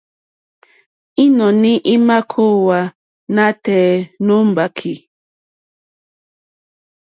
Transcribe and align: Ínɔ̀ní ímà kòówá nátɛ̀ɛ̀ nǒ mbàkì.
Ínɔ̀ní 1.23 1.71
ímà 1.93 2.17
kòówá 2.31 2.79
nátɛ̀ɛ̀ 3.35 4.01
nǒ 4.25 4.35
mbàkì. 4.49 4.93